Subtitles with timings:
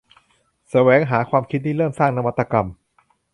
[0.69, 2.67] แสวงหาความคิดริเริ่ม สร้างนวัตกรรม